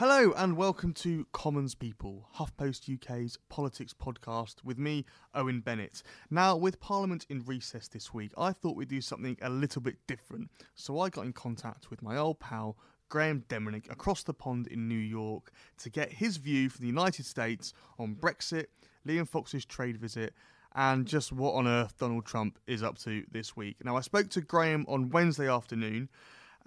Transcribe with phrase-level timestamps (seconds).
[0.00, 5.04] Hello and welcome to Commons People, HuffPost UK's politics podcast with me,
[5.34, 6.02] Owen Bennett.
[6.30, 9.96] Now, with Parliament in recess this week, I thought we'd do something a little bit
[10.06, 10.48] different.
[10.74, 12.78] So I got in contact with my old pal,
[13.10, 17.26] Graham Deminick, across the pond in New York to get his view from the United
[17.26, 18.68] States on Brexit,
[19.06, 20.32] Liam Fox's trade visit,
[20.74, 23.76] and just what on earth Donald Trump is up to this week.
[23.84, 26.08] Now, I spoke to Graham on Wednesday afternoon.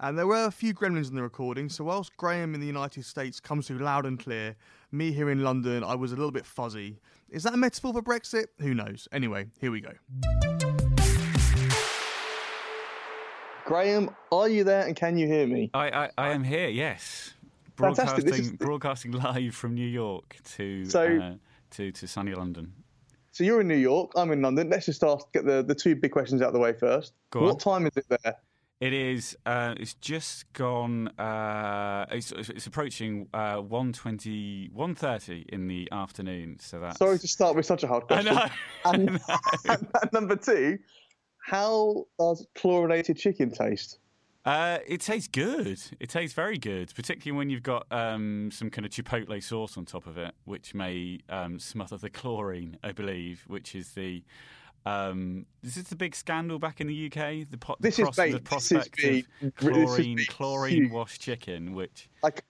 [0.00, 3.04] And there were a few gremlins in the recording, so whilst Graham in the United
[3.04, 4.56] States comes through loud and clear,
[4.90, 6.98] me here in London, I was a little bit fuzzy.
[7.30, 8.46] Is that a metaphor for Brexit?
[8.58, 9.06] Who knows?
[9.12, 9.92] Anyway, here we go.
[13.66, 15.70] Graham, are you there and can you hear me?
[15.72, 17.32] I, I, I am here, yes.
[17.76, 18.24] Fantastic.
[18.24, 21.34] Broadcasting, is broadcasting live from New York to, So- uh,
[21.70, 22.72] to, to sunny London.
[23.30, 24.70] So you're in New York, I'm in London.
[24.70, 27.14] Let's just ask, get the, the two big questions out of the way first.
[27.30, 27.58] Go what on.
[27.58, 28.36] time is it there?
[28.84, 29.34] It is.
[29.46, 31.08] Uh, it's just gone.
[31.18, 36.58] Uh, it's, it's approaching uh, 1.20, 1.30 in the afternoon.
[36.60, 36.98] So that's.
[36.98, 38.34] Sorry to start with such a hard I question.
[38.34, 38.46] know.
[38.84, 39.76] And, I know.
[40.02, 40.78] and number two,
[41.38, 44.00] how does chlorinated chicken taste?
[44.44, 45.80] Uh, it tastes good.
[45.98, 49.86] It tastes very good, particularly when you've got um, some kind of chipotle sauce on
[49.86, 54.22] top of it, which may um, smother the chlorine, I believe, which is the.
[54.86, 57.48] Um, is this the big scandal back in the UK?
[57.50, 58.32] The, po- This is pros- bait.
[58.32, 62.44] the This is prospect of This is chlorine, chlorine washed chicken, which Like,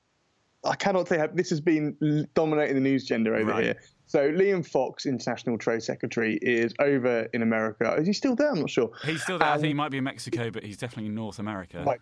[0.64, 3.64] I cannot say how this has been l- dominating the news gender over Right.
[3.64, 3.76] here.
[4.06, 7.94] So Liam Fox, International Trade Secretary, is over in America.
[7.98, 8.50] Is he still there?
[8.50, 8.90] I'm not sure.
[9.04, 9.48] he's still there.
[9.48, 11.82] I Um, think he might be in Mexico, but he's definitely in North America.
[11.86, 12.00] Right.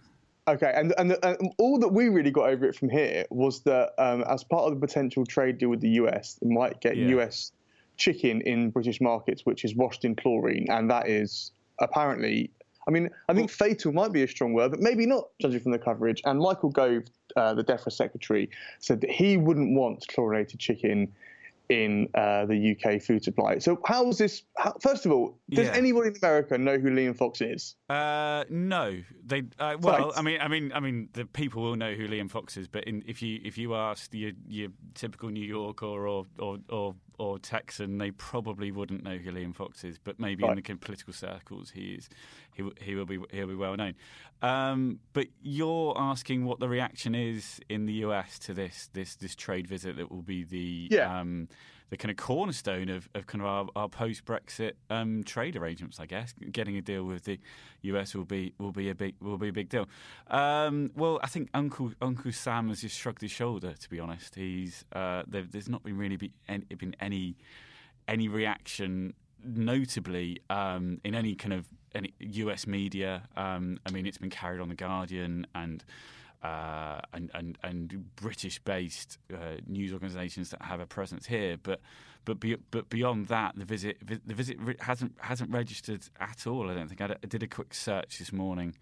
[0.48, 3.92] Okay, and, and and all that we really got over it from here was that
[3.98, 7.19] um, as part of the potential trade deal with the US, they might get Yeah.
[7.21, 7.53] US
[8.03, 12.51] chicken in British markets, which is washed in chlorine, and that is apparently.
[12.89, 15.71] I mean, I think fatal might be a strong word, but maybe not, judging from
[15.71, 16.21] the coverage.
[16.25, 17.05] And Michael Gove,
[17.37, 21.13] uh, the DEFRA secretary, said that he wouldn't want chlorinated chicken
[21.69, 23.59] in uh, the UK food supply.
[23.59, 24.43] So, how is this?
[24.59, 25.73] How, first of all, does Yeah.
[25.75, 27.77] anybody in America know who Liam Fox is?
[27.89, 29.43] Uh, no, they.
[29.59, 30.12] Uh, well, Right.
[30.19, 32.84] I mean, I mean, I mean, the people will know who Liam Fox is, but
[32.84, 37.39] in, if you if you ask your your typical New Yorker or or or, or
[37.39, 39.99] Texan, they probably wouldn't know who Liam Fox is.
[39.99, 42.09] But maybe in the political circles, he is.
[42.55, 43.95] He he will be he'll be well known.
[44.43, 49.35] Um, but you're asking what the reaction is in the US to this this this
[49.37, 51.21] trade visit that will be the Yeah.
[51.21, 51.49] um,
[51.91, 56.01] the kind of cornerstone of, of kind of our, our post Brexit um, trade arrangements,
[56.01, 56.33] I guess.
[56.51, 57.39] Getting a deal with the
[57.83, 59.87] US will be will be a big will be a big deal.
[60.29, 63.75] Um, well, I think Uncle Uncle Sam has just shrugged his shoulder.
[63.75, 67.37] To be honest, he's uh, there, there's not been really be any, been any
[68.09, 73.22] any reaction notably um, in any kind of any US media.
[73.36, 75.84] Um, I mean, it's been carried on the Guardian and.
[76.42, 81.80] Uh, and, and and British-based uh, news organisations that have a presence here, but
[82.25, 86.70] but be, but beyond that, the visit the visit hasn't hasn't registered at all.
[86.70, 88.74] I don't think I did a quick search this morning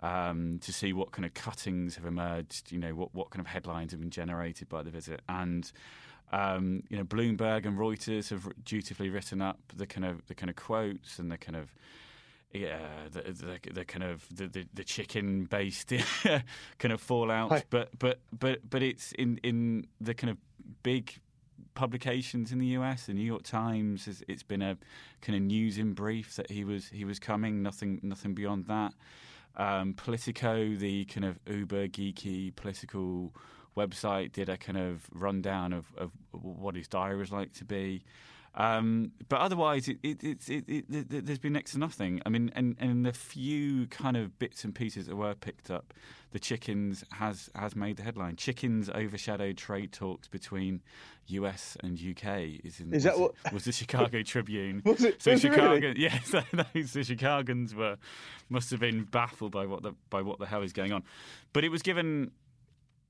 [0.00, 2.70] um, to see what kind of cuttings have emerged.
[2.70, 5.70] You know what what kind of headlines have been generated by the visit, and
[6.32, 10.50] um, you know Bloomberg and Reuters have dutifully written up the kind of the kind
[10.50, 11.72] of quotes and the kind of
[12.52, 12.78] yeah,
[13.10, 15.92] the, the, the kind of the, the, the chicken based
[16.78, 17.64] kind of fallout, Hi.
[17.70, 20.38] but but but but it's in in the kind of
[20.82, 21.12] big
[21.74, 23.06] publications in the US.
[23.06, 24.76] The New York Times, has, it's been a
[25.20, 27.62] kind of news in brief that he was he was coming.
[27.62, 28.94] Nothing nothing beyond that.
[29.56, 33.32] Um, Politico, the kind of uber geeky political
[33.76, 38.02] website, did a kind of rundown of, of what his diary was like to be.
[38.58, 42.22] Um, but otherwise, it, it, it, there's been next to nothing.
[42.24, 45.92] I mean, and, and the few kind of bits and pieces that were picked up,
[46.30, 48.36] the chickens has has made the headline.
[48.36, 50.82] Chickens overshadowed trade talks between
[51.26, 52.60] US and UK.
[52.64, 54.80] Is, in, Is that was, what- was the Chicago Tribune?
[54.86, 56.00] Was it- So was Chicago, really?
[56.00, 57.98] yes, those the Chicagans were
[58.48, 61.02] must have been baffled by what the by what the hell is going on.
[61.52, 62.30] But it was given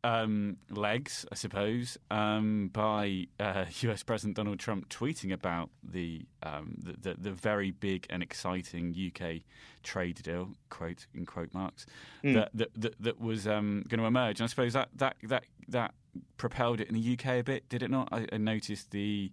[0.07, 4.03] um, legs, I suppose, um, by uh, U.S.
[4.03, 9.43] President Donald Trump tweeting about the, um, the, the the very big and exciting UK
[9.83, 11.87] trade deal, quote in quote marks,
[12.23, 12.35] Hmm.
[12.35, 14.41] that, that that that was um, going to emerge.
[14.41, 15.95] And I suppose that that that that
[16.37, 18.09] propelled it in the UK a bit, did it not?
[18.13, 19.33] I, I noticed the.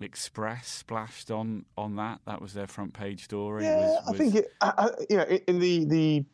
[0.00, 2.20] Express splashed on on that.
[2.24, 3.64] That was their front page story.
[3.64, 4.46] Yeah, was, I think it.
[4.60, 6.24] I, I, you know, in the the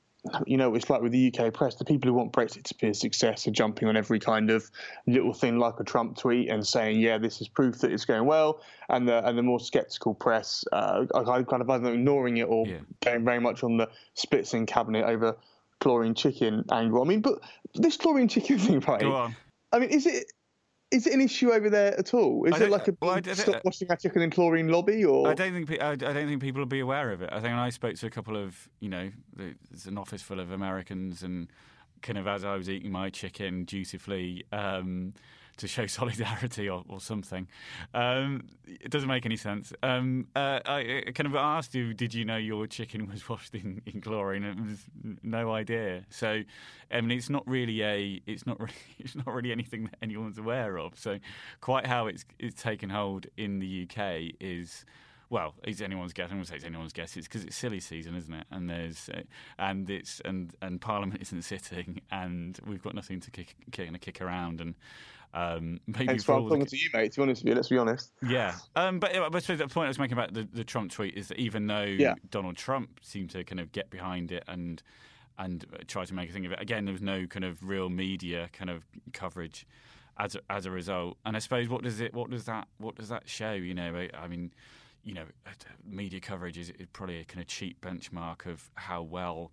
[0.46, 2.88] you know, it's like with the UK press, the people who want Brexit to be
[2.88, 4.70] a success are jumping on every kind of
[5.06, 8.24] little thing like a Trump tweet and saying, "Yeah, this is proof that it's going
[8.24, 12.44] well." And the and the more sceptical press, uh, are kind of either ignoring it
[12.48, 12.78] or Yeah.
[13.04, 15.36] going very much on the splits in cabinet over
[15.80, 17.02] chlorine chicken angle.
[17.02, 17.40] I mean, but
[17.74, 19.00] this chlorine chicken thing, right?
[19.00, 19.36] Go on.
[19.72, 20.32] I mean, is it?
[20.94, 22.44] Is it an issue over there at all?
[22.44, 25.04] Is it like a well, I big don't- stop washing our chicken in chlorine lobby,
[25.04, 27.30] or I don't think pe- I don't think people will be aware of it.
[27.32, 30.52] I think I spoke to a couple of you know there's an office full of
[30.52, 31.48] Americans and
[32.02, 35.14] kind of as I was eating my chicken dutifully um,
[35.56, 37.46] to show solidarity or, or something.
[37.92, 39.72] Um, it doesn't make any sense.
[39.82, 43.54] Um, uh, I, I kind of asked you, did you know your chicken was washed
[43.54, 44.44] in, in chlorine?
[44.44, 44.84] It was
[45.22, 46.04] no idea.
[46.10, 46.42] So,
[46.90, 50.38] I mean, it's not really a, it's not really, it's not really anything that anyone's
[50.38, 50.98] aware of.
[50.98, 51.18] So,
[51.60, 54.84] quite how it's it's taken hold in the UK is
[55.34, 56.26] well, it's anyone's guess.
[56.30, 57.16] I'm going to say it's anyone's guess.
[57.16, 58.46] It's because it's silly season, isn't it?
[58.52, 59.22] And there's uh,
[59.58, 64.20] and it's and and Parliament isn't sitting, and we've got nothing to kick, kick, kick
[64.20, 64.76] around, and
[65.34, 67.10] um, maybe Hence for I'm all the, talking to you, mate.
[67.12, 68.12] To be honest with you, let's be honest.
[68.22, 70.92] yeah, um, but, but I suppose the point I was making about the, the Trump
[70.92, 72.14] tweet is that even though Yeah.
[72.30, 74.80] Donald Trump seemed to kind of get behind it and
[75.36, 77.90] and try to make a thing of it, again there was no kind of real
[77.90, 79.66] media kind of coverage
[80.16, 81.16] as a, as a result.
[81.26, 83.52] And I suppose what does it what does that what does that show?
[83.52, 84.52] You know, I, I mean,
[85.04, 85.24] you know,
[85.86, 89.52] media coverage is, probably a kind of cheap benchmark of how well.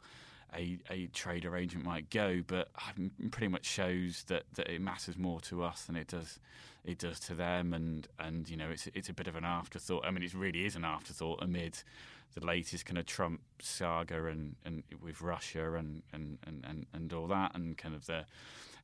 [0.53, 5.17] A, a trade arrangement might go, but um, pretty much shows that, that it matters
[5.17, 6.39] more to us than it does
[6.83, 10.05] it does to them, and and you know it's it's a bit of an afterthought.
[10.05, 11.83] I mean, it really is an afterthought amid
[12.33, 17.13] the latest kind of Trump saga and, and with Russia and, and, and, and, and
[17.13, 18.25] all that, and kind of the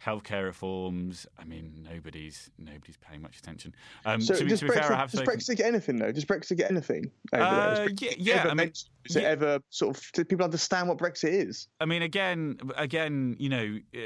[0.06, 1.26] healthcare reforms.
[1.40, 3.74] I mean, nobody's nobody's paying much attention.
[4.06, 5.66] Um, So to, be- does, to be fair, I Brexit, have does spoken- Brexit get
[5.68, 6.12] anything though?
[6.12, 7.10] Does Brexit get anything?
[7.34, 7.44] Over?
[7.44, 8.90] Uh, Is yeah, yeah, Ever I mean, mentioned?
[9.06, 10.04] Does it ever sort of?
[10.14, 11.68] Do people understand what Brexit is?
[11.80, 14.00] I mean, again, again, you know, uh,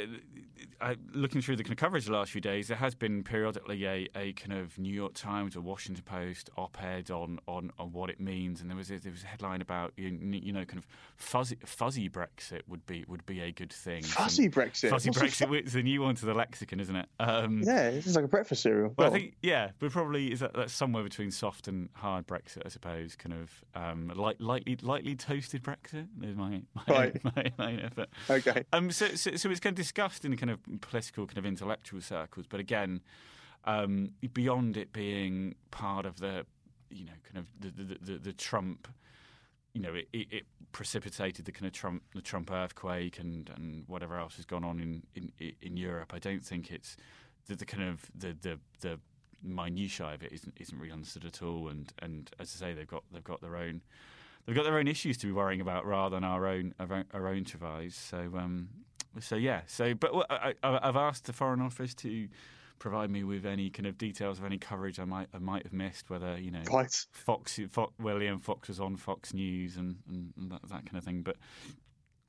[0.80, 3.84] I, looking through the kind of coverage the last few days, there has been periodically
[3.86, 8.10] a, a kind of New York Times or Washington Post op-ed on, on, on what
[8.12, 10.78] it means, and there was a, there was a headline about you you know kind
[10.78, 10.86] of
[11.16, 14.04] fuzzy fuzzy Brexit would be would be a good thing.
[14.04, 14.90] Fuzzy Brexit.
[14.90, 15.48] Fuzzy What's Brexit.
[15.48, 17.06] fu- It's a new one to the lexicon, isn't it?
[17.20, 18.94] Um, yeah, this is like a breakfast cereal.
[18.98, 22.62] Well, I think yeah, but probably is that that's somewhere between soft and hard Brexit,
[22.66, 23.16] I suppose.
[23.16, 26.08] Kind of um, light, lightly lightly toasted Brexit.
[26.18, 27.24] There's my my, Right.
[27.36, 28.10] my, my effort.
[28.30, 28.64] Okay.
[28.74, 32.02] Um, so, so, so it's kind of discussed in kind of political, kind of intellectual
[32.02, 33.02] circles, but again,
[33.66, 36.46] um, beyond it being part of the,
[36.90, 38.88] you know, kind of the the, the, the Trump,
[39.74, 43.84] you know, it, it, it precipitated the kind of Trump the Trump earthquake and, and
[43.88, 46.14] whatever else has gone on in, in in Europe.
[46.14, 46.98] I don't think it's
[47.48, 49.00] the, the kind of the the the
[49.44, 51.70] minutiae of it isn't isn't really understood at all.
[51.70, 53.82] And and as I say, they've got they've got their own
[54.46, 57.06] they've got their own issues to be worrying about rather than our own our own,
[57.46, 57.96] our.
[57.96, 58.70] So um,
[59.20, 59.62] so yeah.
[59.68, 62.28] So but I, I've asked the Foreign Office to
[62.82, 65.72] provide me with any kind of details of any coverage I might I might have
[65.72, 67.06] missed, whether you know Right.
[67.12, 71.22] Fox, Fox William Fox was on Fox News and, and, that, that kind of thing.
[71.22, 71.38] But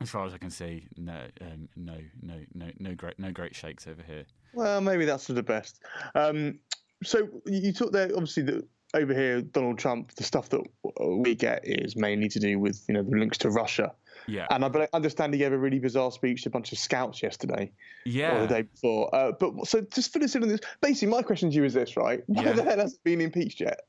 [0.02, 3.56] as far as I can see, no, um, no, no, no, no great, no great
[3.56, 4.26] shakes over here.
[4.52, 5.80] Well, maybe that's for the best.
[6.14, 6.58] Um,
[7.02, 10.62] so you talk there, obviously, that over here, Donald Trump, the stuff that
[11.00, 13.94] we get is mainly to do with you know the links to Russia.
[14.26, 17.22] Yeah, And I understand he gave a really bizarre speech to a bunch of scouts
[17.22, 17.72] yesterday
[18.06, 18.40] or yeah.
[18.40, 19.14] the day before.
[19.14, 20.60] Uh, but so just fill us in on this.
[20.80, 22.22] Basically, my question to you is this, right?
[22.26, 22.52] Why Yeah.
[22.52, 23.80] the hell hasn't been impeached yet?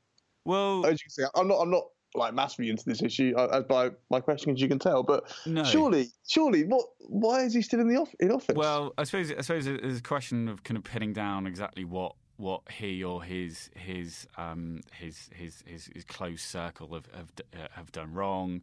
[0.45, 1.59] Well, As you can see, I'm not.
[1.61, 1.85] I'm not
[2.15, 5.01] like massively into this issue uh, as by my question, as you can tell.
[5.03, 5.63] But no.
[5.63, 6.85] surely, surely, what?
[6.99, 8.55] Why is he still in the off- in office?
[8.55, 12.15] Well, I suppose I suppose there's a question of kind of pinning down exactly what
[12.37, 17.67] what he or his his um, his, his his his close circle have have, uh,
[17.71, 18.61] have done wrong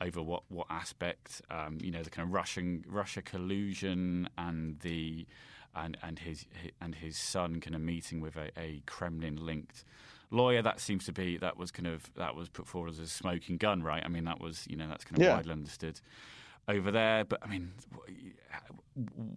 [0.00, 5.26] over what what aspect um, you know the kind of Russian Russia collusion and the
[5.74, 6.46] and and his
[6.80, 9.84] and his son kind of meeting with a, a Kremlin linked
[10.30, 13.06] lawyer that seems to be that was kind of that was put forward as a
[13.06, 15.36] smoking gun right I mean that was you know that's kind of Yeah.
[15.36, 16.00] widely understood
[16.68, 17.24] over there.
[17.24, 17.72] But I mean,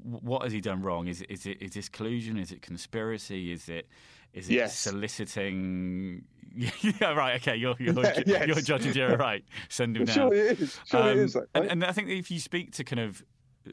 [0.03, 1.07] what has he done wrong?
[1.07, 2.37] Is is it is this collusion?
[2.37, 3.51] Is it conspiracy?
[3.51, 3.87] Is it
[4.33, 4.77] is it Yes.
[4.77, 6.25] soliciting?
[6.81, 7.35] yeah, right.
[7.41, 8.47] Okay, you're you're, Yeah, yes.
[8.47, 9.43] you're Judge and Jury, right?
[9.69, 10.15] Send him down.
[10.15, 10.79] surely it is.
[10.85, 11.35] Surely Um, is.
[11.35, 11.71] Like, and, right?
[11.71, 13.23] and I think if you speak to kind of
[13.67, 13.71] uh,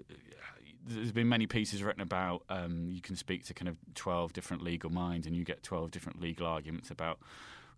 [0.86, 4.62] there's been many pieces written about um, you can speak to kind of 12 different
[4.62, 7.18] legal minds and you get 12 different legal arguments about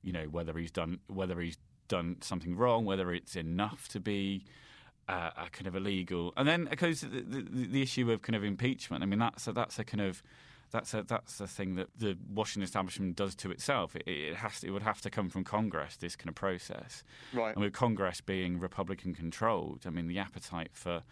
[0.03, 4.45] you know whether he's done whether he's done something wrong whether it's enough to be
[5.09, 8.45] uh, a kind of illegal and then because the, the, the issue of kind of
[8.45, 10.23] impeachment I mean that's a, that's a kind of
[10.71, 13.97] that's a that's a thing that the Washington establishment does to itself.
[13.97, 15.97] It, it has to, it would have to come from Congress.
[15.97, 17.55] This kind of process, right?
[17.55, 21.03] And with Congress being Republican controlled, I mean the appetite for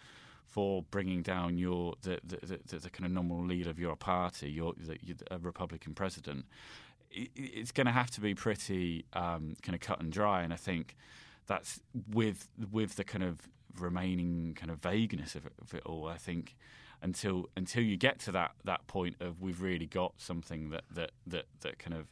[0.45, 4.49] for bringing down your the the, the, the kind of nominal leader of your party,
[4.49, 4.97] your the,
[5.29, 6.45] a Republican president,
[7.11, 10.41] it, it's going to have to be pretty um, kind of cut and dry.
[10.41, 10.95] And I think
[11.47, 16.07] that's with with the kind of remaining kind of vagueness of it, of it all.
[16.07, 16.55] I think
[17.01, 21.11] until until you get to that that point of we've really got something that that
[21.27, 22.07] that, that kind of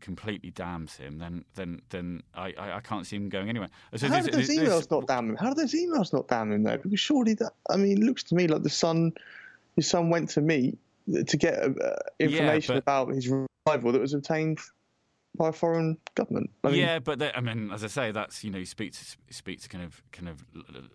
[0.00, 3.70] completely damns him, then then then I, I, I can't see him going anywhere.
[3.96, 5.36] So How do those emails not damn him?
[5.36, 6.76] How do those emails not damn him though?
[6.76, 9.12] Because surely that I mean, it looks to me like the son,
[9.76, 10.78] his son went to meet
[11.26, 13.28] to get uh, information yeah, but, about his
[13.66, 14.60] rival that was obtained
[15.36, 16.50] by a foreign government.
[16.64, 19.04] I mean, yeah, but I mean, as I say, that's you know, you speak to
[19.30, 20.44] speak to kind of kind of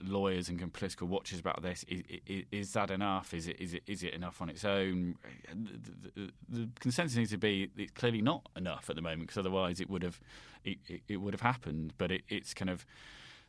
[0.01, 1.85] lawyers and political watchers about this.
[1.87, 3.33] Is, is, is, that enough?
[3.33, 5.15] Is it is it is it enough on its own?
[5.53, 9.37] The, the, the consensus needs to be it's clearly not enough at the moment because
[9.37, 10.19] otherwise it would have
[10.63, 11.93] it, it, it would have happened.
[11.97, 12.85] But it, it's kind of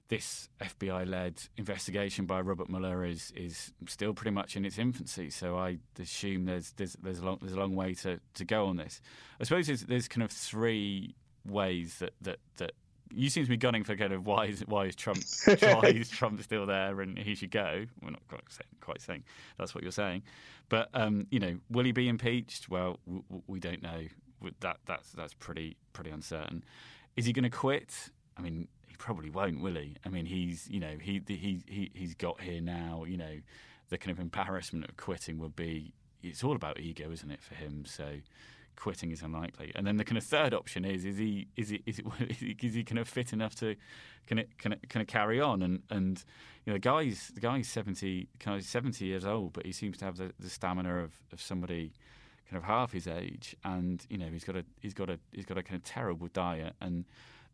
[0.08, 5.30] this FBI-led investigation by Robert Mueller is is still pretty much in its infancy.
[5.30, 8.66] So I assume there's there's there's a long there's a long way to, to go
[8.66, 9.00] on this.
[9.40, 12.72] I suppose there's, there's kind of three ways that, that, that
[13.12, 15.18] you seem to be gunning for kind of why is why is Trump
[15.60, 17.86] why is Trump still there and he should go.
[18.02, 19.24] We're not quite saying, quite saying
[19.58, 20.22] that's what you're saying,
[20.68, 22.68] but um, you know, will he be impeached?
[22.68, 24.02] Well, we, we don't know.
[24.60, 26.64] That that's that's pretty pretty uncertain.
[27.16, 28.10] Is he going to quit?
[28.36, 29.96] I mean, probably won't, will he?
[30.04, 33.04] I mean, he's you know he he he he's got here now.
[33.06, 33.38] You know,
[33.88, 35.92] the kind of embarrassment of quitting would be.
[36.22, 37.84] It's all about ego, isn't it, for him?
[37.86, 38.16] So
[38.76, 39.72] quitting is unlikely.
[39.74, 42.74] And then the kind of third option is: is he is he is, he, is
[42.74, 43.74] he kind of fit enough to
[44.26, 45.62] can it can it, can it carry on?
[45.62, 46.22] And and
[46.64, 49.98] you know, the guy's the guy's seventy kind of seventy years old, but he seems
[49.98, 51.92] to have the, the stamina of, of somebody
[52.48, 53.56] kind of half his age.
[53.64, 56.28] And you know, he's got a he's got a he's got a kind of terrible
[56.32, 57.04] diet and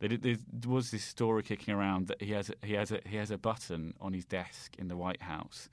[0.08, 3.30] there was this story kicking around that he has a, he has a he has
[3.30, 5.68] a button on his desk in the White House,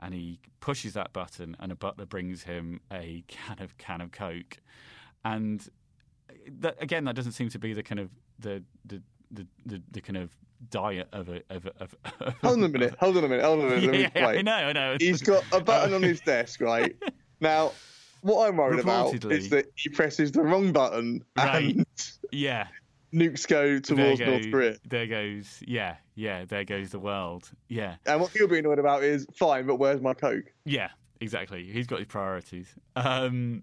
[0.00, 4.12] and he pushes that button, and a butler brings him a can of can of
[4.12, 4.58] Coke,
[5.24, 5.68] and
[6.60, 10.00] that, again, that doesn't seem to be the kind of the the the, the, the
[10.00, 10.30] kind of
[10.70, 11.94] diet of a of, a, of,
[12.42, 14.52] hold on a minute hold on a minute hold on a minute yeah, I know
[14.52, 14.96] I know.
[14.98, 16.96] He's got a button on his desk right?
[17.40, 17.72] Now
[18.22, 21.74] what I'm worried about is that he presses the wrong button right.
[21.74, 21.86] and
[22.30, 22.68] yeah
[23.14, 24.76] nukes go towards go, North Korea.
[24.88, 27.50] There goes, yeah, yeah, there goes the world.
[27.68, 27.96] Yeah.
[28.06, 30.52] And what he'll be annoyed about is, fine, but where's my Coke?
[30.64, 30.88] Yeah,
[31.20, 31.64] exactly.
[31.64, 32.74] He's got his priorities.
[32.96, 33.62] Um,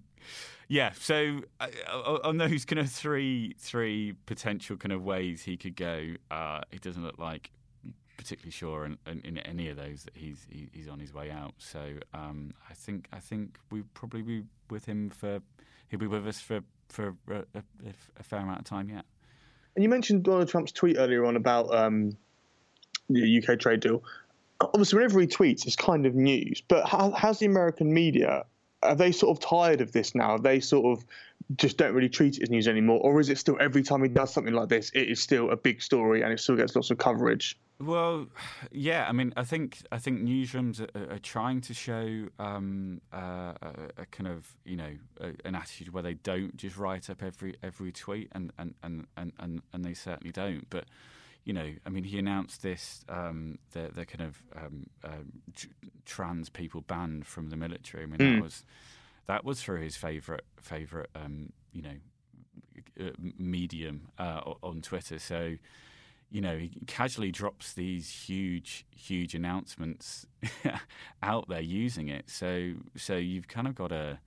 [0.68, 1.68] yeah, so uh,
[2.24, 6.82] on those kind of three three potential kind of ways he could go, uh, it
[6.82, 7.52] doesn't look like
[8.16, 11.30] particularly sure in, in, in, any of those that he's he, he's on his way
[11.30, 11.56] out.
[11.58, 15.42] So um, I think I think we probably be with him for
[15.90, 17.64] he'll be with us for for a, a,
[18.18, 19.04] a fair amount of time yet.
[19.76, 22.18] And you mentioned Donald Trump's tweet earlier on about um,
[23.10, 24.04] the UK trade deal.
[24.60, 26.62] Obviously, whenever he tweets, it's kind of news.
[26.68, 28.46] But how, how's the American media?
[28.84, 30.32] Are they sort of tired of this now?
[30.32, 31.06] Are They sort of
[31.58, 34.10] just don't really treat it as news anymore, or is it still every time he
[34.10, 36.92] does something like this, it is still a big story and it still gets lots
[36.92, 37.58] of coverage?
[37.82, 38.28] Well,
[38.72, 39.06] yeah.
[39.08, 43.74] I mean, I think I think newsrooms are, are trying to show um, uh, a,
[43.98, 47.56] a, kind of you know a, an attitude where they don't just write up every
[47.64, 50.70] every tweet, and and, and, and, and, they certainly don't.
[50.70, 50.86] But
[51.44, 55.64] you know, I mean, he announced this um, the the kind of um, uh,
[56.06, 58.04] trans people banned from the military.
[58.04, 58.36] I mean, mm.
[58.36, 58.66] that was
[59.28, 65.18] that was for his favorite favorite um, you know medium uh, on Twitter.
[65.18, 65.56] So
[66.32, 70.26] you know, he casually drops these huge, huge announcements
[71.24, 72.30] out there using it.
[72.30, 74.18] So, so you've kind of got to,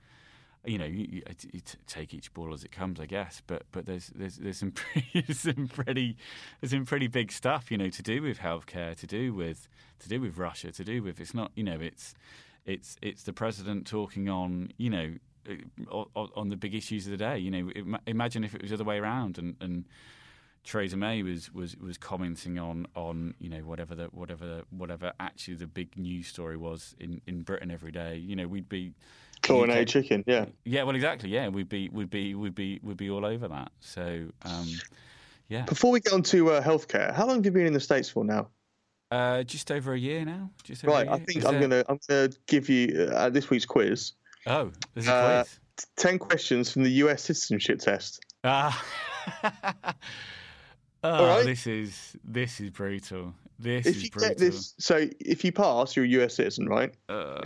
[0.66, 3.40] you know, you, you, take each ball as it comes, I guess.
[3.46, 4.72] But but there's there's there's some
[5.12, 6.18] pretty, some pretty
[6.60, 9.66] there's some pretty big stuff, you know, to do with healthcare, to do with
[10.00, 12.14] to do with Russia, to do with it's not, you know, it's
[12.66, 15.14] it's it's the president talking on, you know,
[15.48, 15.56] eh,
[15.90, 17.38] on, on the big issues of the day.
[17.38, 19.86] You know, imagine if it was the other way around and and
[20.64, 25.12] Theresa May was, was, was commenting on, on you know whatever the whatever the, whatever
[25.20, 28.16] actually the big news story was in, in Britain every day.
[28.16, 28.92] You know we'd be
[29.42, 30.82] chlorinated chicken, yeah, yeah.
[30.84, 31.48] Well, exactly, yeah.
[31.48, 33.72] We'd be we'd be we'd be we'd be all over that.
[33.80, 34.66] So um,
[35.48, 35.62] yeah.
[35.64, 38.08] Before we get on to uh, healthcare, how long have you been in the states
[38.08, 38.48] for now?
[39.10, 40.50] Uh, just over a year now.
[40.64, 43.28] Just over Right, a I think Is I'm it- gonna I'm gonna give you uh,
[43.28, 44.12] this week's quiz.
[44.46, 45.58] Oh, there's a Uh, quiz.
[45.76, 47.22] T- Ten questions from the U.S.
[47.24, 48.24] citizenship test.
[48.44, 48.82] Ah.
[51.04, 51.44] oh, right.
[51.44, 53.34] this is this is brutal.
[53.58, 54.28] This If is you brutal.
[54.30, 56.34] get this, so if you pass, you're a U.S.
[56.34, 56.92] citizen, right?
[57.08, 57.40] Uh,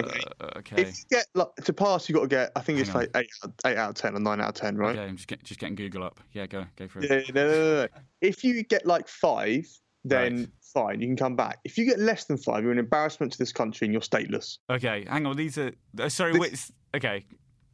[0.56, 0.82] okay.
[0.82, 2.50] If you get like, to pass, you got to get.
[2.56, 2.96] I think it's on.
[2.96, 3.28] like eight,
[3.66, 4.96] eight out of ten or nine out of ten, right?
[4.96, 6.18] Okay, I'm just, get, just getting Google up.
[6.32, 7.10] Yeah, go go for it.
[7.10, 7.88] Yeah, no, no, no, no.
[8.22, 9.66] If you get like five,
[10.04, 10.48] then Right.
[10.62, 11.58] fine, you can come back.
[11.64, 14.58] If you get less than five, you're an embarrassment to this country and you're stateless.
[14.70, 15.36] Okay, hang on.
[15.36, 16.32] These are uh, sorry.
[16.32, 17.24] This- Wait, okay,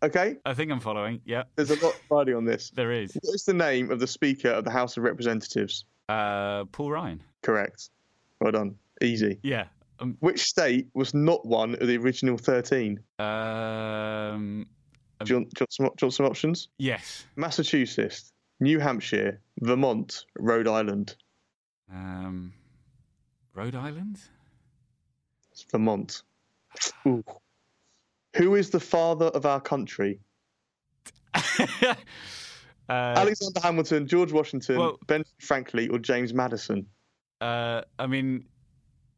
[0.05, 1.23] Okay, I think I'm following.
[1.25, 2.71] Yeah, there's a lot riding on this.
[2.75, 3.15] there is.
[3.23, 5.87] What is the name of the Speaker of the House of Representatives?
[6.11, 7.23] Uh, Paul Ryan.
[7.43, 7.89] Correct.
[8.39, 8.75] Well done.
[9.01, 9.39] Easy.
[9.43, 9.65] Yeah.
[10.01, 13.01] Um, Which state was not one of the original 13?
[13.19, 14.67] um.
[15.25, 16.69] Do you want, do you some, do you want some options?
[16.77, 17.25] Yes.
[17.37, 18.31] Massachusetts,
[18.61, 21.17] New Hampshire, Vermont, Rhode Island.
[21.91, 22.53] Um.
[23.55, 24.19] Rhode Island.
[25.51, 26.23] It's Vermont.
[27.07, 27.25] Ooh.
[28.37, 30.21] Who is the father of our country?
[31.35, 31.95] uh,
[32.89, 36.87] Alexander Hamilton, George Washington, well- Ben Franklin, or James Madison?
[37.41, 38.47] Uh, I mean,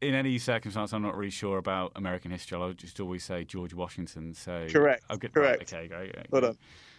[0.01, 2.59] in any circumstance, I'm not really sure about American history.
[2.59, 4.35] I'll just always say George Washington.
[4.35, 5.73] So Correct, I'll get, correct.
[5.73, 6.13] Right, okay, great.
[6.13, 6.59] great, Hold on.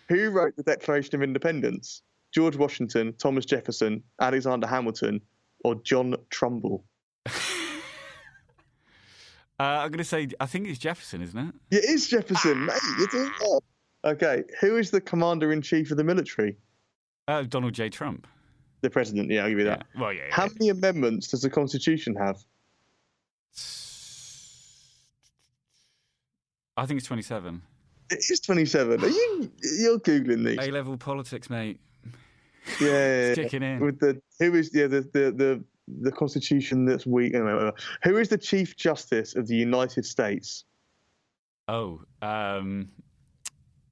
[0.09, 2.01] Who wrote the Declaration of Independence?
[2.33, 5.21] George Washington, Thomas Jefferson, Alexander Hamilton,
[5.63, 6.85] or John Trumbull?
[9.59, 11.55] Uh, I'm going to say, I think it's Jefferson, isn't it?
[11.77, 12.77] It is Jefferson, mate.
[12.99, 13.63] You're doing well.
[14.05, 16.55] Okay, who is the commander in chief of the military?
[17.27, 17.89] Uh, Donald J.
[17.89, 18.27] Trump.
[18.81, 19.31] The president.
[19.31, 19.77] Yeah, I'll give you Yeah.
[19.77, 19.87] that.
[19.99, 20.21] Well, yeah.
[20.29, 22.37] How many amendments does the Constitution have?
[26.77, 27.61] I think it's 27.
[28.11, 29.03] It is 27.
[29.03, 29.51] Are you?
[29.79, 30.59] You're googling these.
[30.59, 31.79] A level politics, mate.
[32.79, 33.35] Yeah, yeah, yeah.
[33.35, 33.79] kicking in.
[33.79, 37.33] With the who is yeah the the the, the Constitution that's weak.
[37.33, 40.65] Who is the Chief Justice of the United States?
[41.67, 42.89] Oh, um,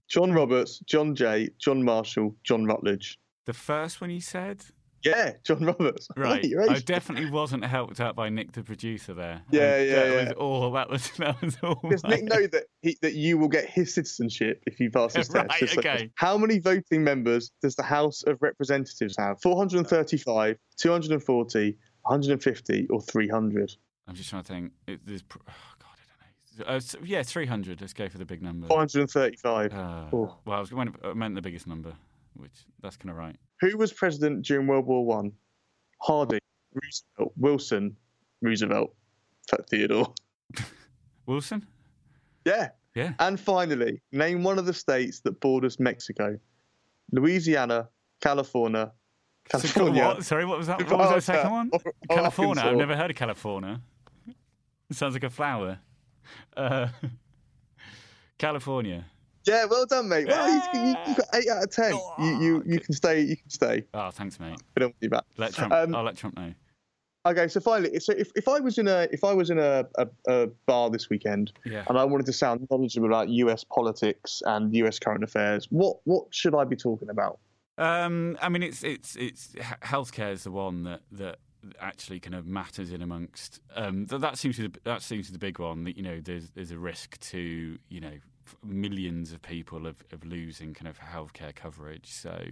[0.08, 3.20] John Roberts, John Jay, John Marshall, John Rutledge.
[3.46, 4.66] the first one you said?
[5.06, 6.08] Yeah, John Roberts.
[6.18, 6.46] Right.
[6.70, 9.42] I definitely wasn't helped out by Nick, the producer, there.
[9.52, 10.24] Yeah, Um, yeah, that yeah.
[10.24, 11.80] Was all, that was that was all.
[11.90, 15.30] Does Nick know that he, that you will get his citizenship if you pass this
[15.30, 15.76] Right, test?
[15.78, 16.12] Like- okay.
[16.16, 19.42] How many voting members does the House of Representatives have?
[19.42, 23.74] 435, 240, 150, or 300?
[24.08, 24.72] I'm just trying to think.
[24.88, 25.42] It, there's, oh
[25.80, 26.74] God, I don't know.
[26.74, 27.82] Uh, s- yeah, 300.
[27.82, 28.68] Let's go for the big number.
[28.68, 29.74] 435.
[29.74, 30.36] Uh, Oh.
[30.46, 30.72] Well, I was
[31.04, 31.94] I meant the biggest number,
[32.36, 33.36] which that's kind of right.
[33.62, 35.32] Who was president during World War One?
[36.02, 36.40] Harding,
[36.74, 37.96] Roosevelt, Wilson,
[38.42, 38.94] Roosevelt,
[39.50, 40.14] Fuck Theodore.
[41.26, 41.66] Wilson?
[42.46, 42.70] Yeah.
[42.94, 43.14] Yeah.
[43.20, 46.38] And finally, name one of the states that borders Mexico.
[47.12, 47.90] Louisiana,
[48.22, 48.92] California,
[49.52, 50.04] So, California.
[50.06, 50.24] what?
[50.26, 50.80] Sorry, what was that?
[50.90, 51.70] What was that second one?
[51.74, 52.64] Or- or California.
[52.64, 53.82] I've never heard of California.
[54.90, 55.80] It sounds like a flower.
[56.56, 56.88] Uh,
[58.38, 59.06] California.
[59.46, 60.28] Yeah, well done, mate.
[60.28, 61.94] Well, you, you, you got eight out of ten.
[62.20, 63.22] You, you, you can stay.
[63.22, 63.84] You can stay.
[63.94, 64.58] Oh, thanks, mate.
[64.76, 65.24] We don't want you back.
[65.38, 65.74] Let Trump.
[65.74, 66.54] Um, I'll let Trump know.
[67.28, 69.86] Okay, so finally, so if, if I was in a if I was in a,
[69.98, 71.84] a, a bar this weekend Yeah.
[71.90, 73.64] and I wanted to sound knowledgeable about U.S.
[73.64, 75.00] politics and U.S.
[75.00, 77.40] current affairs, what what should I be talking about?
[77.80, 79.48] Um, I mean, it's it's it's
[79.82, 81.38] healthcare is the one that that
[81.80, 83.60] actually kind of matters in amongst.
[83.76, 85.84] Um, that, that seems to be, that seems to be the big one.
[85.86, 88.14] That you know, there's there's a risk to you know
[88.64, 92.08] millions of people of, of losing kind of healthcare coverage.
[92.08, 92.44] So.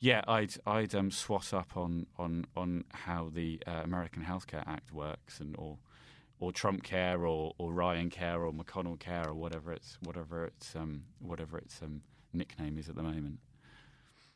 [0.00, 4.92] Yeah, I'd I'd um, swat up on on on how the uh, American Healthcare Act
[4.92, 5.78] works, and or
[6.42, 10.74] or Trump Care, or, or Ryan Care, or McConnell Care, or whatever its whatever its
[10.74, 13.38] um, whatever its um, nickname is at the moment.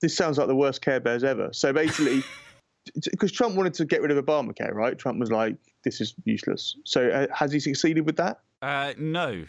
[0.01, 1.53] This sounds like the worst Care Bears ever.
[1.53, 2.23] So basically,
[3.11, 4.97] because Trump wanted to get rid of Obamacare, right?
[4.97, 8.39] Trump was like, "This is useless." So uh, has he succeeded with that?
[8.63, 9.45] Uh, no,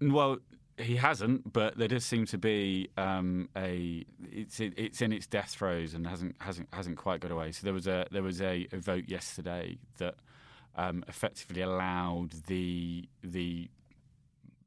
[0.00, 0.38] well,
[0.80, 1.52] he hasn't.
[1.52, 6.06] But there does seem to be um, a it's it's in its death throes and
[6.06, 7.52] hasn't hasn't hasn't quite got away.
[7.52, 10.16] So there was a there was a, a vote yesterday that
[10.76, 13.70] um, effectively allowed the the.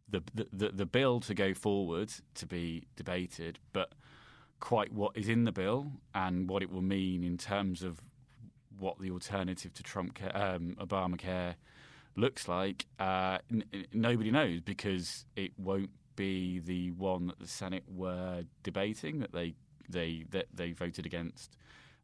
[0.10, 0.22] The,
[0.54, 3.94] the, the, bill to go forward to be debated, but
[4.60, 8.00] quite what is in the bill and what it will mean in terms of
[8.78, 11.56] what the alternative to Trump um, Obamacare
[12.16, 17.84] looks like, uh, n- nobody knows because it won't be the one that the Senate
[17.88, 19.56] were debating that they
[19.90, 21.58] they that they voted against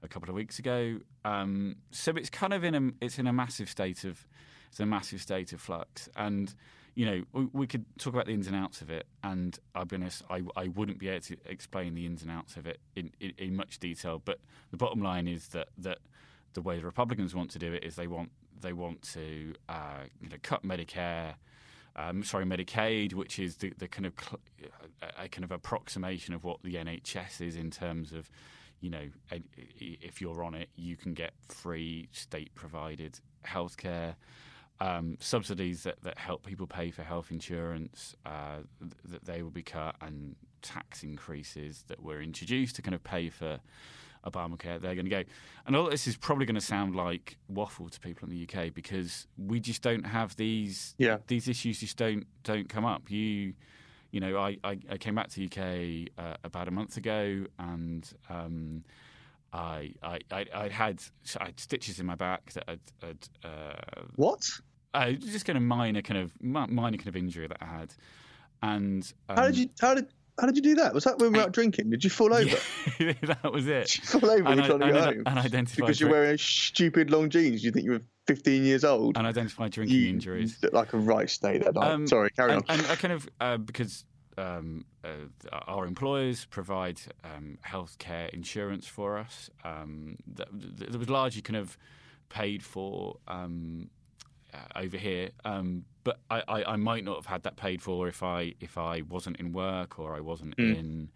[0.04, 1.00] a couple of weeks ago.
[1.26, 4.28] Um, so it's kind of in a it's in a massive state of
[4.69, 6.54] it's a massive state of flux and.
[6.95, 9.86] You know, we, we could talk about the ins and outs of it, and I'll
[9.86, 12.82] be honest, I, I wouldn't be able to explain the ins and outs of it
[12.93, 14.22] in, in, in much detail.
[14.26, 14.39] But
[14.72, 16.00] the bottom line is that that
[16.54, 20.04] the way the Republicans want to do it is they want they want to uh,
[20.19, 21.36] you know cut Medicare.
[21.99, 24.39] Um, sorry, Medicaid, which is the, the kind of cl-
[25.17, 28.29] a kind of approximation of what the NHS is in terms of,
[28.79, 29.09] you know,
[29.79, 34.15] if you're on it, you can get free state-provided healthcare.
[34.81, 38.59] Um, subsidies that, that help people pay for health insurance uh,
[39.03, 43.29] that they will be cut, and tax increases that were introduced to kind of pay
[43.29, 43.59] for
[44.25, 45.23] Obamacare, they're going to go.
[45.65, 48.73] And all this is probably going to sound like waffle to people in the UK
[48.73, 50.95] because we just don't have these.
[50.97, 51.17] Yeah.
[51.27, 53.10] These issues just don't don't come up.
[53.10, 53.53] You,
[54.12, 57.45] you know, I I, I came back to the UK uh, about a month ago
[57.58, 58.12] and.
[58.29, 58.84] Um,
[59.51, 61.01] I, I, I, I had
[61.39, 64.47] I had stitches in my back that I'd, I'd uh, what?
[64.93, 67.93] Uh, just kind of minor kind of minor kind of injury that I had,
[68.62, 70.08] and um, how did you how did
[70.39, 70.93] how did you do that?
[70.93, 71.89] Was that when we were out drinking?
[71.89, 72.58] Did you fall over?
[72.99, 73.88] Yeah, that was it.
[73.88, 75.23] Did you fall over and, I, trying to and, get home?
[75.25, 77.63] And identified because you're wearing stupid long jeans.
[77.63, 79.17] You think you were 15 years old.
[79.17, 80.58] And identified drinking you injuries.
[80.62, 81.91] Look like a right state that night.
[81.91, 82.80] Um, Sorry, carry and, on.
[82.80, 84.06] And I kind of uh, because
[84.38, 85.10] um, uh,
[85.67, 89.49] our employers provide um, healthcare insurance for us.
[89.63, 91.78] Um, that, that, was largely kind of
[92.30, 93.89] paid for um,
[94.54, 95.30] uh, over here.
[95.45, 98.77] Um, but I, I, I, might not have had that paid for if I if
[98.77, 100.77] I wasn't in work or I wasn't mm.
[100.77, 101.09] in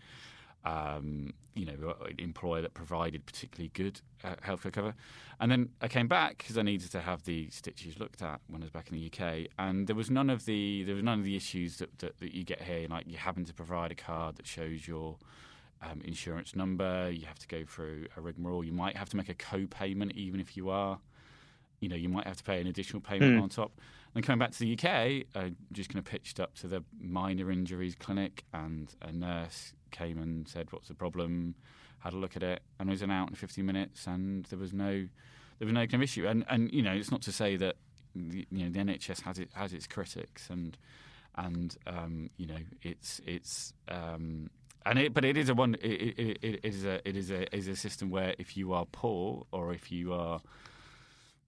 [0.66, 4.96] um, you know an employer that provided particularly good uh, healthcare cover.
[5.40, 8.62] And then I came back because I needed to have the stitches looked at when
[8.62, 11.20] I was back in the UK, and there was none of the there was none
[11.20, 12.88] of the issues that, that, that you get here.
[12.90, 15.18] Like you having to provide a card that shows your
[15.82, 17.10] um, insurance number.
[17.12, 18.64] You have to go through a rigmarole.
[18.64, 21.00] You might have to make a co-payment even if you are
[21.84, 23.44] you know, you might have to pay an additional payment mm.
[23.44, 23.74] on top.
[24.16, 27.50] And coming back to the UK, I just kind of pitched up to the minor
[27.50, 31.56] injuries clinic, and a nurse came and said, "What's the problem?"
[32.00, 34.74] Had a look at it, and was an out in 15 minutes, and there was
[34.74, 35.08] no,
[35.58, 36.28] there was no kind of issue.
[36.28, 37.78] And and you know, it's not to say that
[38.14, 40.78] you know the NHS has it has its critics, and
[41.36, 43.74] and um, you know, it's it's.
[43.88, 44.50] Um,
[44.86, 45.76] and it, but it is a one.
[45.82, 48.86] It, it, it is a it is a is a system where if you are
[48.92, 50.42] poor or if you are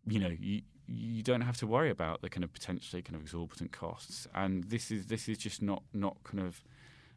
[0.07, 3.21] you know, you you don't have to worry about the kind of potentially kind of
[3.21, 4.27] exorbitant costs.
[4.33, 6.61] And this is this is just not not kind of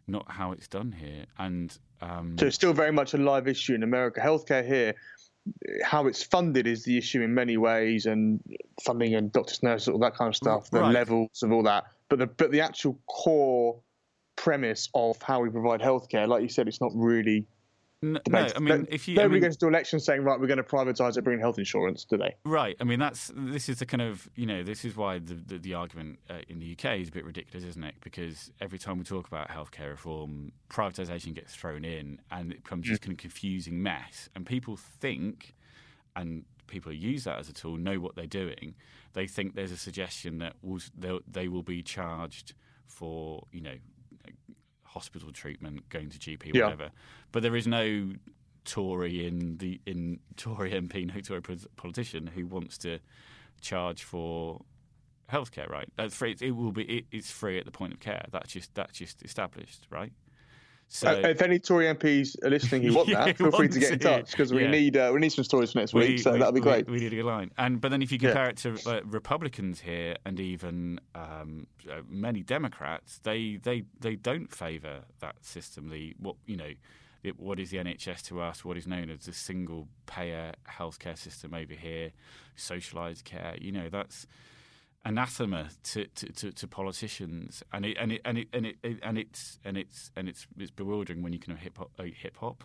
[0.07, 1.27] not how it's done here.
[1.39, 4.21] And um, so it's still very much a live issue in America.
[4.21, 4.95] Healthcare here,
[5.85, 8.41] how it's funded is the issue in many ways, and
[8.83, 10.93] funding and doctors, nurses, all that kind of stuff, the right.
[10.93, 11.85] levels of all that.
[12.09, 13.81] But the but the actual core
[14.37, 17.47] premise of how we provide healthcare, like you said, it's not really
[18.01, 20.47] no, no, I mean, if you nobody I mean, goes to elections saying, right, we're
[20.47, 22.37] going to privatise it, bring health insurance, do they?
[22.45, 22.77] Right.
[22.81, 25.59] I mean, that's this is the kind of you know this is why the the,
[25.59, 27.97] the argument uh, in the UK is a bit ridiculous, isn't it?
[28.01, 32.87] Because every time we talk about healthcare reform, privatisation gets thrown in, and it becomes
[32.87, 32.91] mm.
[32.91, 35.57] this kind of confusing mess, and people think,
[36.15, 38.75] and people who use that as a tool know what they're doing.
[39.15, 40.81] They think there's a suggestion that will,
[41.27, 42.55] they will be charged
[42.87, 43.75] for you know
[44.89, 46.65] hospital treatment, going to GP, yeah.
[46.65, 46.91] whatever.
[47.33, 48.13] But there is no
[48.65, 52.99] Tory in the in Tory MP, no Tory politician who wants to
[53.61, 54.61] charge for
[55.33, 55.69] healthcare.
[55.69, 55.89] Right?
[55.97, 56.37] That's free.
[56.41, 56.83] It will be.
[56.85, 58.27] It, it's free at the point of care.
[58.31, 59.87] That's just that's just established.
[59.91, 60.13] Right?
[60.91, 63.93] So, uh, if any Tory MPs are listening who want that, feel free to get
[63.93, 64.71] in touch because we yeah.
[64.71, 66.19] need uh, we need some stories for next we, week.
[66.21, 66.87] So that'll be great.
[66.87, 67.51] We, we, need a good line.
[67.59, 68.51] And but then if you compare yeah.
[68.51, 74.51] it to uh, Republicans here and even um, uh, many Democrats, they they they don't
[74.51, 75.91] favour that system.
[75.91, 76.73] The what you know.
[77.25, 78.65] It, what is the NHS to us?
[78.65, 82.13] What is known as the single payer healthcare system over here,
[82.57, 83.57] socialised care?
[83.61, 84.29] You know, that's
[85.05, 89.19] anathema to, to, to, to, politicians, and it and it and it and it and
[89.19, 92.63] it's and it's and it's it's bewildering when you can hip hop hip hop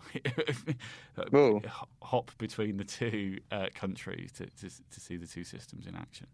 [2.02, 6.28] hop between the two uh, countries to, to to see the two systems in action.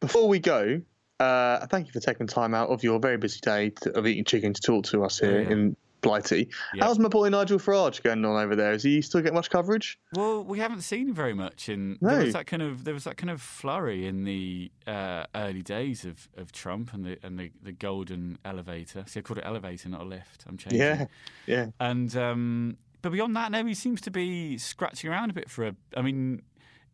[0.00, 0.82] Before we go,
[1.20, 4.24] uh, thank you for taking time out of your very busy day to, of eating
[4.24, 5.50] chicken to talk to us here oh, yeah.
[5.50, 6.48] in Blighty.
[6.74, 6.84] Yep.
[6.84, 8.72] How's my boy Nigel Farage going on over there?
[8.72, 9.98] Is he still getting much coverage?
[10.14, 12.10] Well, we haven't seen him very much, and no.
[12.10, 15.62] there was that kind of there was that kind of flurry in the uh, early
[15.62, 19.04] days of, of Trump and the and the, the golden elevator.
[19.06, 20.44] See, I called it elevator, not a lift.
[20.46, 20.80] I'm changing.
[20.80, 21.06] Yeah,
[21.46, 21.66] yeah.
[21.80, 25.66] And um, but beyond that, no, he seems to be scratching around a bit for
[25.66, 25.76] a.
[25.96, 26.42] I mean,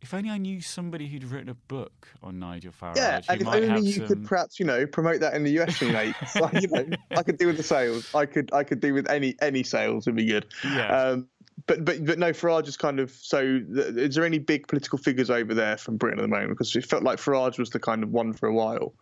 [0.01, 2.95] if only I knew somebody who'd written a book on Nigel Farage.
[2.95, 4.07] Yeah, and if only you some...
[4.07, 6.15] could perhaps, you know, promote that in the US, mate.
[6.39, 8.13] like, you know, I could do with the sales.
[8.15, 10.47] I could, I could do with any any sales would be good.
[10.63, 10.87] Yeah.
[10.87, 11.27] Um,
[11.67, 13.61] but but but no, Farage is kind of so.
[13.69, 16.49] Is there any big political figures over there from Britain at the moment?
[16.49, 18.93] Because it felt like Farage was the kind of one for a while.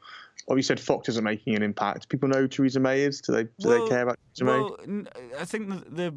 [0.47, 2.09] Or you said Fox isn't making an impact.
[2.09, 3.21] People know who Theresa May is.
[3.21, 5.05] Do they do well, they care about Theresa well, May?
[5.39, 6.15] I think the, the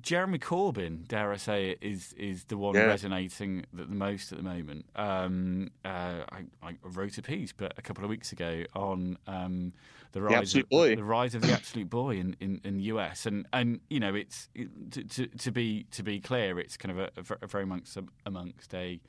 [0.00, 2.86] Jeremy Corbyn, dare I say it, is is the one Yeah.
[2.86, 4.86] resonating the, the most at the moment.
[4.96, 9.72] Um, uh, I, I wrote a piece, but a couple of weeks ago on um,
[10.12, 10.96] the rise absolute of, boy.
[10.96, 14.14] the rise of the absolute boy in, in, in the US, and and you know
[14.14, 17.62] it's it, to, to to be to be clear, it's kind of a, a very
[17.62, 19.00] amongst amongst a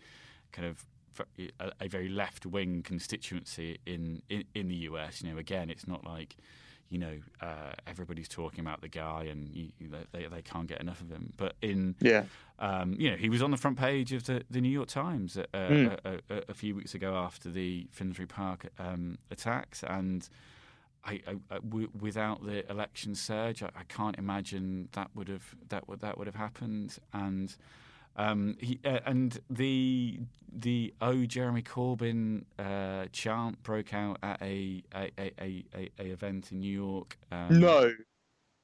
[0.52, 0.86] kind of
[1.60, 5.24] a, a very left wing constituency in, in in the US.
[5.24, 6.38] You know, again, it's not like
[6.90, 9.70] you know uh, everybody's talking about the guy and you,
[10.12, 11.34] they they can't get enough of him.
[11.38, 12.24] But in Yeah.
[12.60, 15.38] um, you know, he was on the front page of the, the New York Times
[15.38, 15.88] uh, Hmm.
[15.88, 20.28] a, a, a, a few weeks ago after the Finsbury Park um, attacks, and
[21.06, 25.56] I, I, I- w- without the election surge, I, I can't imagine that would have
[25.70, 26.98] that would that would have happened.
[27.14, 27.56] And
[28.18, 30.20] um, he, uh, and the
[30.52, 36.52] the oh Jeremy Corbyn uh, chant broke out at a a, a, a, a, event
[36.52, 37.18] in New York.
[37.32, 37.92] Um, No.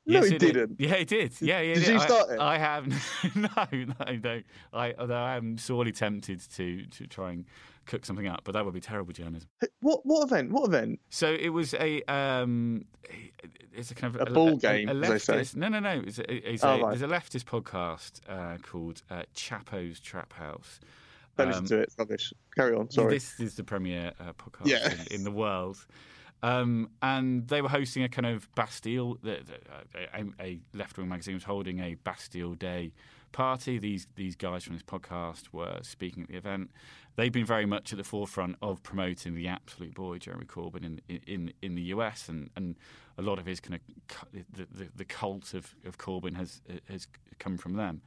[0.06, 0.54] No, Yes, he it did.
[0.54, 0.80] didn't.
[0.80, 1.34] Yeah, he did.
[1.42, 1.74] Yeah, yeah.
[1.76, 1.89] Did yeah.
[1.94, 2.39] you I- start it?
[2.39, 2.88] I have.
[3.36, 4.42] no, no, no.
[4.74, 7.46] I, although I am sorely tempted to to try and
[7.86, 9.48] cook something up, but that would be terrible journalism.
[9.82, 10.52] What what event?
[10.52, 11.00] What event?
[11.10, 12.86] So it was a um,
[13.74, 15.34] it's a kind of A ball game, A, as they say.
[15.36, 15.56] leftist.
[15.56, 16.02] No, no, no.
[16.06, 16.98] It's a, it's Oh, a, right.
[16.98, 20.80] There's a leftist podcast uh, called uh, Chapo's Trap House.
[21.38, 21.84] Don't Um, listen to it.
[21.84, 22.34] It's rubbish.
[22.56, 22.89] Carry on.
[22.92, 23.13] Sorry.
[23.16, 24.92] This is the premier uh, podcast Yeah.
[25.10, 25.84] in, in the world.
[26.43, 31.45] Um, and they were hosting a kind of Bastille, a, a left wing magazine was
[31.45, 32.91] holding a Bastille Day
[33.32, 33.79] party.
[33.79, 36.69] These these guys from this podcast were speaking at the event.
[37.15, 41.01] They've been very much at the forefront of promoting the absolute boy Jeremy Corbyn in
[41.25, 42.75] in in the US, and, and
[43.17, 47.08] a lot of his kind of the, the, the cult of, of Corbyn has has
[47.39, 48.01] come from them.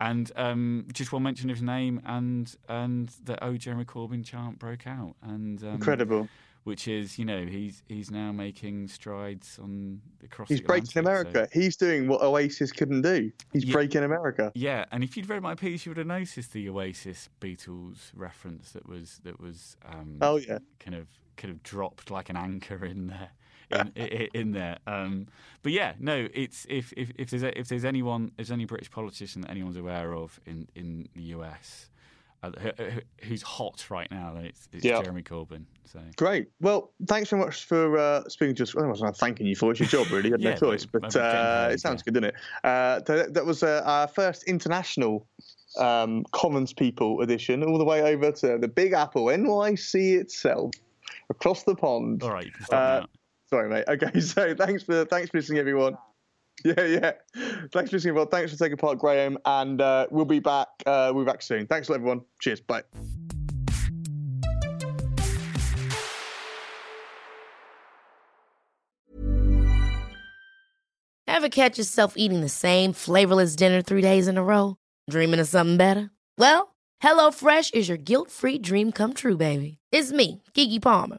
[0.00, 4.58] And um, just one mention of his name, and and the "Oh Jeremy Corbyn" chant
[4.58, 6.28] broke out, and um, Incredible.
[6.66, 10.48] Which is, you know, he's he's now making strides on across.
[10.48, 11.48] He's breaking Atlantic, so- America.
[11.52, 13.30] He's doing what Oasis couldn't do.
[13.52, 13.72] He's Yeah.
[13.72, 14.50] breaking America.
[14.56, 18.72] Yeah, and if you'd read my piece, you would have noticed the Oasis Beatles reference
[18.72, 20.58] that was that was um, Oh yeah.
[20.80, 23.30] kind of kind of dropped like an anchor in there.
[23.96, 25.26] In, in there, um,
[25.62, 26.28] but yeah, no.
[26.32, 29.50] It's if if, if there's a, if there's anyone, if there's any British politician that
[29.50, 31.90] anyone's aware of in, in the US
[33.24, 35.02] who's hot right now, it's, it's Yeah.
[35.02, 35.64] Jeremy Corbyn.
[35.84, 36.48] So Great.
[36.60, 38.74] Well, thanks very much for uh, speaking to us.
[38.74, 39.80] Well, I was not thanking you for it.
[39.80, 40.28] It's your job, really.
[40.28, 40.84] You had Yeah, no choice.
[40.84, 42.04] but- But uh, it sounds yeah.
[42.12, 42.34] good, doesn't it?
[42.64, 45.26] Uh, that, that was uh, our first international
[45.78, 50.72] um, Commons People edition, all the way over to the Big Apple, NYC itself,
[51.30, 52.22] across the pond.
[52.22, 53.06] all right, you can stop Uh.
[53.48, 53.84] Sorry, mate.
[53.86, 55.96] Okay, so thanks for thanks for listening, everyone.
[56.76, 57.12] Yeah, yeah.
[57.70, 58.28] Thanks for listening, everyone.
[58.28, 59.38] Thanks for taking part, Graham.
[59.44, 60.68] And uh, we'll be back.
[60.84, 61.66] Uh, we'll be back soon.
[61.66, 62.22] Thanks everyone.
[62.40, 62.60] Cheers.
[62.60, 62.82] Bye.
[71.28, 74.76] Ever catch yourself eating the same flavorless dinner three days in a row?
[75.08, 76.10] Dreaming of something better?
[76.38, 79.78] Well, HelloFresh is your guilt free dream come true, baby.
[79.92, 81.18] It's me, Keke Palmer.